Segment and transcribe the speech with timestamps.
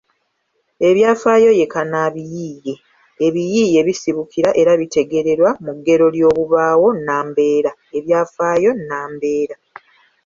[0.89, 2.73] Ebyafaayo ye kannabiyiiye:
[3.25, 9.55] ebiyiiye bisibukira era bitegeererwa mu ggero ly’obubaawo nnambeera– ebyafaayo nnambeera.